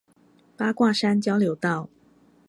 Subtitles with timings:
[0.57, 1.87] 八卦山交流道